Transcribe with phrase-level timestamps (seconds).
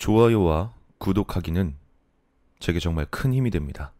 [0.00, 1.76] 좋아요와 구독하기는
[2.58, 3.92] 제게 정말 큰 힘이 됩니다.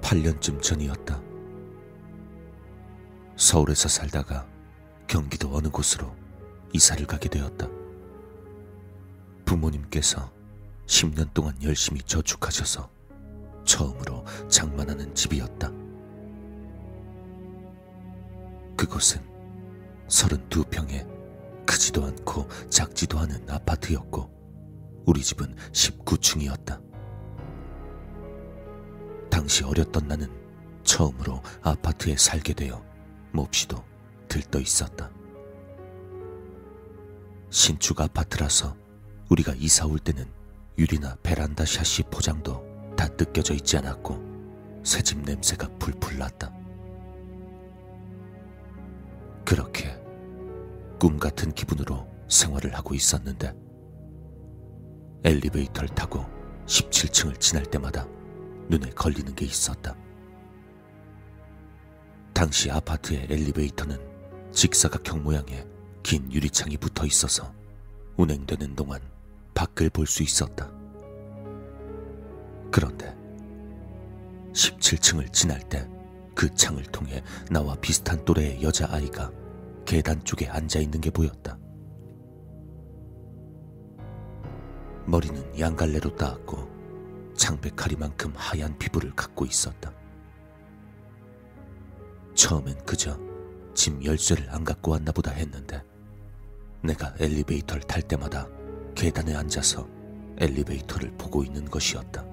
[0.00, 1.20] (8년쯤) 전이었다
[3.34, 4.46] 서울에서 살다가
[5.08, 6.14] 경기도 어느 곳으로
[6.72, 7.68] 이사를 가게 되었다.
[9.44, 10.30] 부모님께서
[10.86, 12.90] 10년 동안 열심히 저축하셔서
[13.64, 15.70] 처음으로 장만하는 집이었다.
[18.76, 19.20] 그곳은
[20.08, 24.30] 32평에 크지도 않고 작지도 않은 아파트였고
[25.06, 26.80] 우리 집은 19층이었다.
[29.30, 30.28] 당시 어렸던 나는
[30.82, 32.82] 처음으로 아파트에 살게 되어
[33.32, 33.84] 몹시도
[34.28, 35.10] 들떠 있었다.
[37.50, 38.76] 신축 아파트라서
[39.30, 40.26] 우리가 이사 올 때는
[40.76, 46.52] 유리나 베란다 샤시 포장도 다 뜯겨져 있지 않았고 새집 냄새가 풀풀 났다.
[49.44, 49.98] 그렇게
[51.00, 53.54] 꿈 같은 기분으로 생활을 하고 있었는데
[55.24, 56.26] 엘리베이터를 타고
[56.66, 58.06] 17층을 지날 때마다
[58.68, 59.96] 눈에 걸리는 게 있었다.
[62.34, 63.98] 당시 아파트의 엘리베이터는
[64.52, 65.66] 직사각형 모양의
[66.08, 67.52] 긴 유리창이 붙어 있어서
[68.16, 68.98] 운행되는 동안
[69.52, 70.72] 밖을 볼 수 있었다.
[72.70, 73.14] 그런데
[74.54, 75.86] 17층을 지날 때
[76.34, 79.30] 그 창을 통해 나와 비슷한 또래의 여자아이가
[79.84, 81.58] 계단 쪽에 앉아 있는 게 보였다.
[85.04, 89.92] 머리는 양갈래로 따았고 창백하리만큼 하얀 피부를 갖고 있었다.
[92.34, 93.18] 처음엔 그저
[93.74, 95.82] 짐 열쇠를 안 갖고 왔나 보다 했는데
[96.82, 98.48] 내가 엘리베이터를 탈 때마다
[98.94, 99.88] 계단에 앉아서
[100.38, 102.24] 엘리베이터를 보고 있는 것이었다.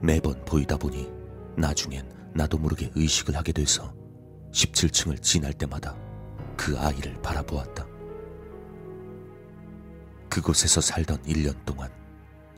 [0.00, 1.10] 매번 보이다 보니
[1.56, 3.94] 나중엔 나도 모르게 의식을 하게 돼서
[4.52, 5.96] 17층을 지날 때마다
[6.56, 7.86] 그 아이를 바라보았다.
[10.28, 11.90] 그곳에서 살던 1년 동안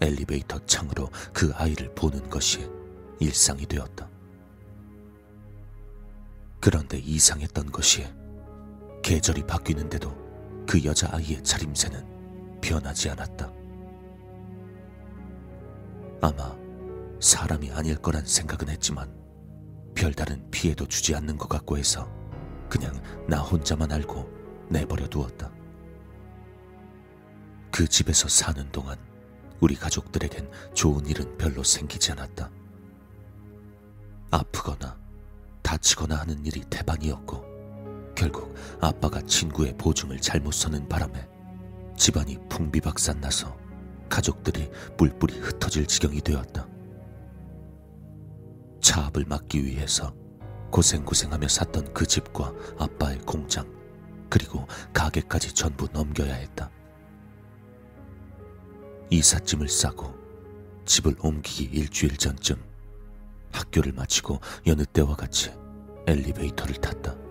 [0.00, 2.68] 엘리베이터 창으로 그 아이를 보는 것이
[3.20, 4.08] 일상이 되었다.
[6.60, 8.06] 그런데 이상했던 것이
[9.04, 13.52] 계절이 바뀌는데도 그 여자아이의 차림새는 변하지 않았다.
[16.22, 16.56] 아마
[17.20, 19.14] 사람이 아닐 거란 생각은 했지만
[19.94, 22.10] 별다른 피해도 주지 않는 것 같고 해서
[22.70, 22.94] 그냥
[23.28, 24.26] 나 혼자만 알고
[24.70, 25.52] 내버려 두었다.
[27.70, 28.96] 그 집에서 사는 동안
[29.60, 32.50] 우리 가족들에겐 좋은 일은 별로 생기지 않았다.
[34.30, 34.98] 아프거나
[35.62, 37.53] 다치거나 하는 일이 태반이었고
[38.24, 41.28] 결국 아빠가 친구의 보증을 잘못 서는 바람에
[41.94, 43.54] 집안이 풍비박산 나서
[44.08, 46.66] 가족들이 뿔뿔이 흩어질 지경이 되었다.
[48.80, 50.14] 차압을 막기 위해서
[50.70, 53.70] 고생고생하며 샀던 그 집과 아빠의 공장,
[54.30, 56.70] 그리고 가게까지 전부 넘겨야 했다.
[59.10, 60.14] 이삿짐을 싸고
[60.86, 62.56] 집을 옮기기 일주일 전쯤
[63.52, 65.52] 학교를 마치고 여느 때와 같이
[66.06, 67.23] 엘리베이터를 탔다.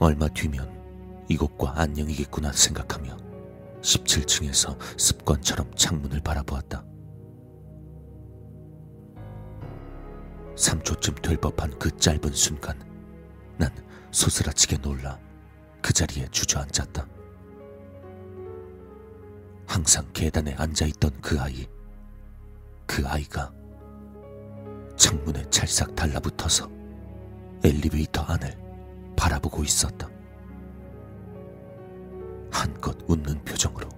[0.00, 3.16] 얼마 뒤면 이곳과 안녕이겠구나 생각하며
[3.82, 6.84] 17층에서 습관처럼 창문을 바라보았다.
[10.54, 12.78] 3초쯤 될 법한 그 짧은 순간
[13.56, 13.74] 난
[14.12, 15.18] 소스라치게 놀라
[15.82, 17.04] 그 자리에 주저앉았다.
[19.66, 21.66] 항상 계단에 앉아있던 그 아이,
[22.86, 23.52] 그 아이가
[24.96, 26.70] 창문에 찰싹 달라붙어서
[27.64, 28.67] 엘리베이터 안을
[29.28, 30.08] 바라보고 있었다.
[32.50, 33.88] 한껏 웃는 표정으로.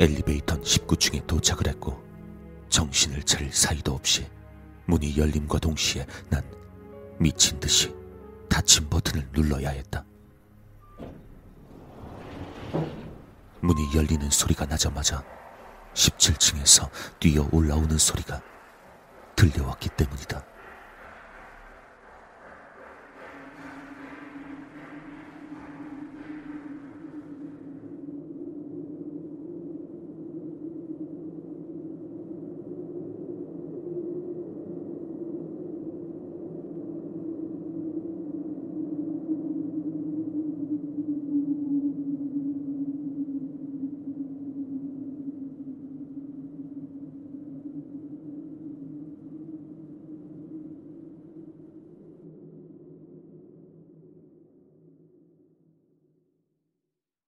[0.00, 2.02] 엘리베이터는 19층에 도착을 했고
[2.68, 4.26] 정신을 차릴 사이도 없이
[4.86, 6.42] 문이 열림과 동시에 난
[7.18, 7.94] 미친 듯이
[8.48, 10.04] 닫힌 버튼을 눌러야 했다.
[13.60, 15.24] 문이 열리는 소리가 나자마자
[15.94, 16.88] 17층에서
[17.18, 18.40] 뛰어 올라오는 소리가
[19.38, 20.44] 들려왔기 때문이다.